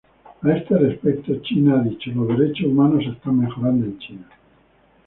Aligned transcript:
A 0.41 0.49
este 0.57 0.75
respecto, 0.79 1.35
China 1.43 1.79
ha 1.79 1.83
dicho, 1.83 2.09
los 2.09 2.29
derechos 2.35 2.65
humanos 2.65 3.03
se 3.03 3.11
están 3.11 3.37
mejorando 3.37 3.85
en 3.85 3.99
China. 3.99 4.27